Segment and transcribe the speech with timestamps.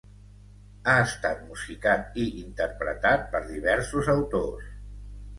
[0.91, 4.73] Ha estat musicat i interpretat per diversos autors.